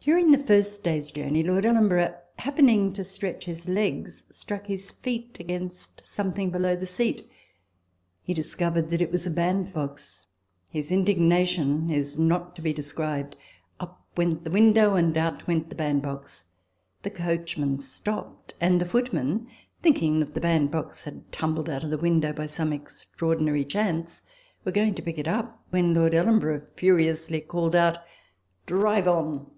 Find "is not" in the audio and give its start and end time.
11.90-12.54